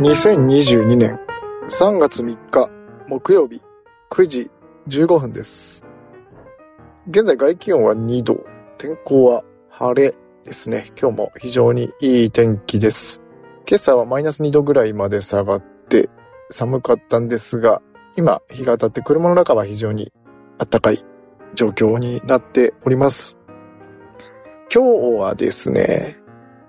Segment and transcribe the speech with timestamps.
[0.00, 1.20] 2022年
[1.68, 2.70] 3月3日
[3.06, 3.60] 木曜日
[4.10, 4.50] 9時
[4.88, 5.84] 15分です。
[7.08, 8.38] 現在外気温は2度、
[8.78, 10.14] 天候は晴れ
[10.44, 10.90] ですね。
[11.00, 13.22] 今日も非常にいい天気です。
[13.68, 16.08] 今朝はマイナス2度ぐらいまで下がって
[16.50, 17.82] 寒かったんですが、
[18.16, 20.12] 今日が当たって車の中は非常に
[20.58, 20.98] 暖かい
[21.54, 23.38] 状況になっております。
[24.72, 26.16] 今日はですね、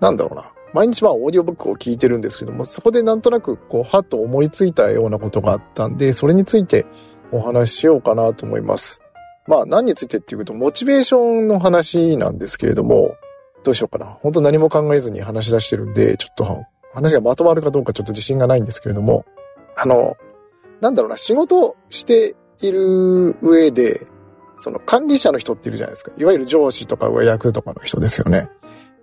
[0.02, 0.52] なんだろうな。
[0.74, 6.86] 毎日まあオーディオブックを聞いてるんですけども、そこでなんとなくこう、はっと思いついたようなことがあったんで、それについて
[7.32, 9.02] お話ししようかなと思います。
[9.48, 13.16] まあ何についてっていうと、モチベーションの話なんですけれども、
[13.64, 14.18] どうしようかな。
[14.22, 19.26] 本当何も考えずに話し出してるんで、ちょっと話がまとまるかどうかちょっと自信がないんですけれども、
[19.76, 20.16] あの、
[20.80, 24.00] なんだろうな、仕事をしている上で、
[24.58, 26.12] その管理者の人っているじゃないですか。
[26.18, 28.50] いわゆる上司とか上役とかの人ですよね。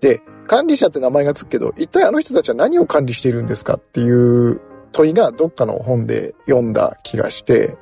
[0.01, 4.61] で、管理者って名前がつくけど、一体あの人たちは何を管理しているんですかっていう
[4.93, 7.77] 問いがどっかの本で読んだ気がして、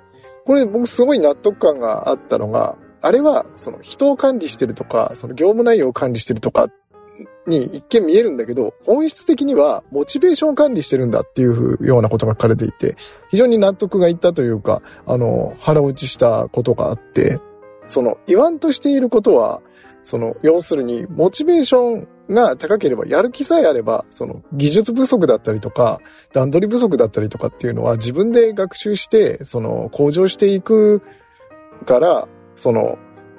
[0.45, 6.69] これ僕すごい納得感があったのが、あれはその人を管理してるとか、その業務内容を管理してるとか
[7.47, 12.97] に一見見えるんだけど、本質的にはモチベーションを管理してるんだっていうようなことが書かれていて、
[13.31, 17.41] 非常に納得がいったというか、あの、腹落ちしたことがあって、
[17.87, 19.63] その言わんとしていることは、
[20.03, 26.01] その、要するに、モチベーションが高ければ、やる気さえあれば、その、技術不足だったりとか、
[26.33, 31.03] 段取り不足だったりとかっていうのは、自分で学習して、その、向上していく
[31.85, 32.99] から、その、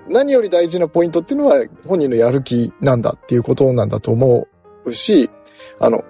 [0.09, 4.47] 何より大事なポイントっていうのは、本人のやる気なんだっていうことなんだと思
[4.85, 5.29] うし、
[5.79, 6.03] あの、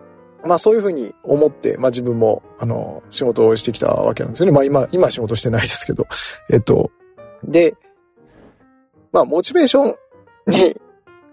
[0.46, 4.52] まあそういうふうに思って、まあ自分も、あの、仕事をしてきたわけなんですよね。
[4.52, 6.06] まあ今、今仕事してないですけど。
[6.52, 6.92] えっと、
[7.44, 7.76] で、
[9.12, 9.96] まあモチベーション
[10.48, 10.80] に、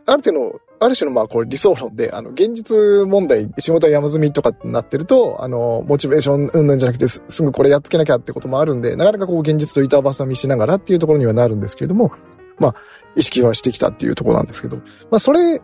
[0.06, 12.12] ある程度、ある種のまあこれ理想論で、あの、現実問題、仕事は山積みとかってなってると、あの、モチベーションうんぬんじゃなくてす、すぐこれやっとけなきゃってこともあるんで、なかなかこう現実と板挟みしながらっていうところにはなるんですけれども、
[12.58, 12.74] まあ、
[13.17, 14.83] 意識はしてきたっていうところなんですけど、ま
[15.17, 15.61] あそれっ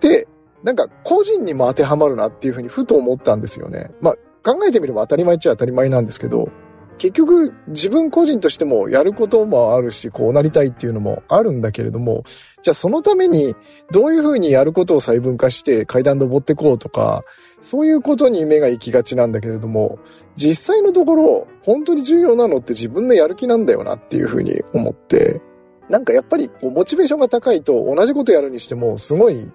[0.00, 0.28] て、
[0.62, 3.90] なんか個人にも当てはまるなっていうふうにふと思ったんですよね。
[4.00, 6.50] まあ考えてみれば当たり前っちゃ当たり前なんですけど、
[6.98, 12.24] 結局自分個人としてもやることもあるし、こうなりたいっていうのもあるんだけれども、
[12.62, 13.54] じゃあそのために
[13.90, 17.24] どういうふうにやることを細分化して階段登ってこうとか、
[17.60, 19.98] そういうことに目が行きがちなんだけれども、
[20.36, 25.40] 実際のところ本当に重要なのって自分のやる気なんだよなっていうふうに思って、
[25.88, 29.50] なんかやっぱりこうモチベーションが高いと同じことやるにしてもすごい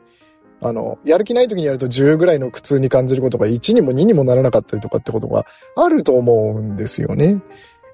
[0.61, 7.41] あの、やる気ない時にやると10ぐらいの苦痛に感じることが1にも2にもならなかったりとかってことがあると思うんですよね。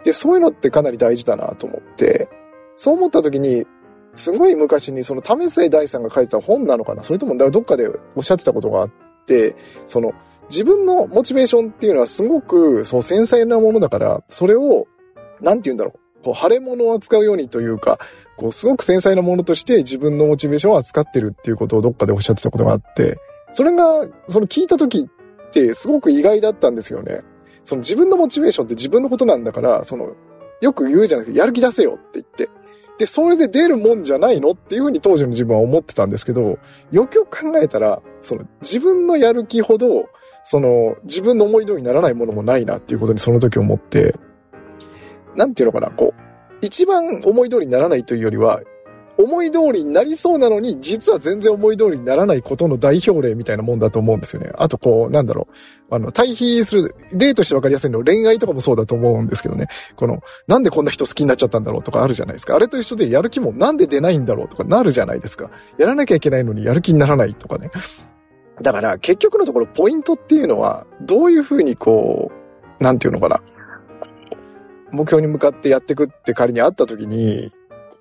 [0.03, 2.29] で、そういうのってかなり大事だなと思って、
[2.75, 3.65] そう思った時に、
[4.13, 7.03] すごい昔にその為末大さんが書いてた本なのかな？
[7.03, 8.91] それともどっかでおっしゃってたことがあっ
[9.25, 9.55] て、
[9.85, 10.13] その
[10.49, 14.87] 自分のモチベーションっていうのはすごくそう繊細なものだから、それを、
[15.41, 15.99] なんて言うんだろう。
[16.25, 17.99] こう、腫れ物を扱うようにというか、
[18.35, 23.19] こう、すごく繊細なものとして自分のモチベーションを扱ってるっていうことをどっかでおっしゃってたことがあって、
[23.51, 27.21] それが、その聞いた時ってすごく意外だったんですよね。
[27.63, 30.15] その自分のモチベーションって自分のことなんだから、その、
[30.61, 32.49] よく言うじゃなくて、やる気出せよって言って。
[32.97, 36.57] で、それで出るもんじゃないのっていうふうに当時の自分は思ってたんですけど、
[36.91, 40.05] よくよく考えたら、その自分のやる気ほど、
[40.43, 44.15] その自分の思い通りにならないものもないなっていうことにその時思って、
[45.35, 46.21] なんていうのかな、こう、
[46.61, 48.61] 一番思い通りにならないというよりは、
[49.17, 54.51] 思い通りになりそうなのに、実は全然思い通りにならないことの代表例みたいなもんだと思うんですよね。
[54.55, 55.47] あとこう、なんだろ
[55.89, 55.95] う。
[55.95, 59.67] あの、対比する、例として分かりやすいのは恋愛とかもそうだと思うんですけどね。
[59.95, 62.55] この、なんでこんな人好きになっちゃったんだろうとかあるじゃないですか。
[62.55, 65.49] あれと一緒でやる気もなんで出ないんだろうとかなるじゃないですか。
[65.77, 67.71] やらなきゃいけないのにやる気にならないとかね。
[68.61, 72.31] だから結局のところポイントっていうのは、どういうふうにこ
[72.79, 73.41] う、なんていうのかな。
[74.95, 77.51] 目標に向かってやっていくって仮にあった時に、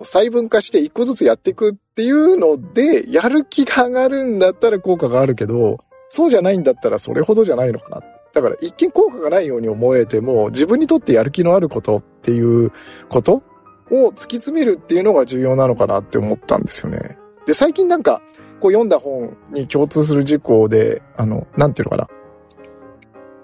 [0.00, 5.78] 細分化して一個ずつやっていくっていうので、やる気が上がるんだったら効果があるけど、
[6.10, 8.02] そうじゃないんだったらそれほどじゃないのかな。
[8.32, 12.72] だから一見効果がないように思えても、自分にとってやる気のあることっていう
[13.08, 13.42] こと
[13.90, 17.16] を突き詰めるっていうのが重要なのかなって思ったんですよね。
[17.46, 18.22] で、最近なんか、
[18.60, 22.08] こう読んだ本に共通する事項で、あの、なんていうのかな。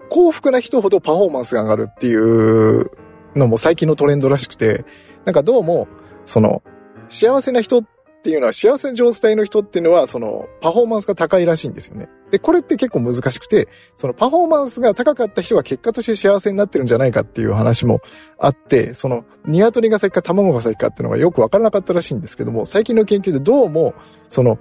[0.08, 2.91] 幸福な人ほどパフォーマンスが上がるっていう
[3.37, 4.85] のも最近のトレンドらしくて、
[5.25, 5.88] なんかどうも、
[6.27, 6.62] その、
[7.09, 7.85] 幸せな人っ
[8.23, 12.09] ていうのは、幸せな状態の人っていうのは、その、パフォーマンスが高いらしいんですよね。
[12.31, 18.00] で、これって結構難しくて、そのパフォーマンスが高かった人が結果として幸せになってるんじゃないかっていう話も
[18.38, 23.94] あって、その、鶏が先か卵が先かっていうのがよくわからなかったらしいんですけども、最近の研究でどうも、
[24.29, 24.59] その、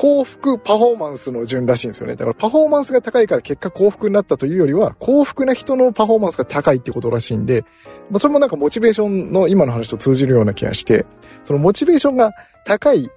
[0.00, 2.16] 幸福パフォーマンスの順らしいんですよね。
[2.16, 7.66] だからパフォーマンスが高いから結果幸福になったというよりは、幸福な人のパフォーマンスが高いってことらしいんで、
[8.10, 11.04] まあ、それもなんかモチベーションの今の話と通じるような気がして、
[11.44, 12.32] そのモチベーションが
[12.64, 13.10] 高い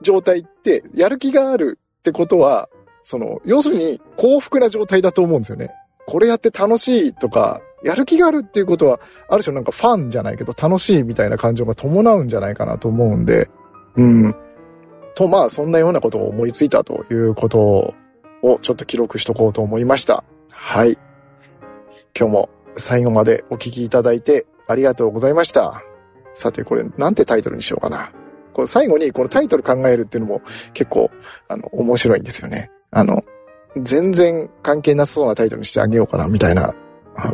[0.00, 2.70] 状態って、やる気があるってことは、
[3.02, 5.68] その、要するに幸福な状態だと思うんですよね。
[6.06, 13.50] これやって楽しいとか、やる気があるっていうことは、ある種なんかファンじゃないけど楽しいみたいな感情が伴うんじゃないかなと思うんで、
[13.96, 14.34] うん。
[15.18, 17.94] と、まあ、そんなようなことを思いついたということを、
[18.62, 20.22] ちょっと記録しとこうと思いました。
[20.52, 20.96] はい。
[22.16, 25.82] 今日も最後までお聞きいただいてありがとうございました。
[26.34, 28.12] さて、これ、なんてタイトルにしようかな。
[28.52, 30.42] これ最後にこのタイトル考えるっていうのも
[30.72, 31.10] 結構、
[31.48, 32.70] あの、面白いんですよね。
[32.92, 33.20] あの、
[33.76, 36.72] 全然関係なさそうなタイトルにしてあげようかな、みたいな。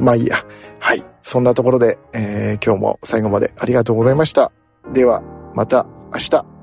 [0.00, 0.36] まあいいや。
[0.78, 1.02] はい。
[1.20, 4.52] そんなところで、えー、今日も最後までありがとうございました。
[4.94, 5.22] では、
[5.54, 5.84] また
[6.14, 6.53] 明日。